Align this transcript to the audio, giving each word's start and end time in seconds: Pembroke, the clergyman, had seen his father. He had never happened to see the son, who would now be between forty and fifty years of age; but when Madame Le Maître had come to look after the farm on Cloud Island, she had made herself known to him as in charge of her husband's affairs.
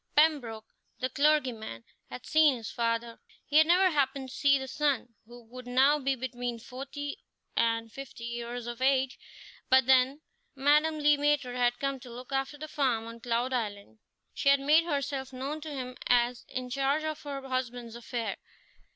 Pembroke, 0.15 0.65
the 0.99 1.11
clergyman, 1.11 1.83
had 2.09 2.25
seen 2.25 2.57
his 2.57 2.71
father. 2.71 3.19
He 3.45 3.57
had 3.57 3.67
never 3.67 3.91
happened 3.91 4.29
to 4.29 4.35
see 4.35 4.57
the 4.57 4.67
son, 4.67 5.13
who 5.27 5.43
would 5.43 5.67
now 5.67 5.99
be 5.99 6.15
between 6.15 6.57
forty 6.57 7.19
and 7.55 7.91
fifty 7.91 8.23
years 8.23 8.65
of 8.65 8.81
age; 8.81 9.19
but 9.69 9.85
when 9.85 10.21
Madame 10.55 10.97
Le 10.97 11.19
Maître 11.19 11.55
had 11.55 11.77
come 11.77 11.99
to 11.99 12.09
look 12.09 12.31
after 12.31 12.57
the 12.57 12.67
farm 12.67 13.05
on 13.05 13.19
Cloud 13.19 13.53
Island, 13.53 13.99
she 14.33 14.49
had 14.49 14.59
made 14.59 14.85
herself 14.85 15.31
known 15.31 15.61
to 15.61 15.69
him 15.69 15.95
as 16.07 16.45
in 16.49 16.71
charge 16.71 17.03
of 17.03 17.21
her 17.21 17.47
husband's 17.47 17.93
affairs. 17.95 18.37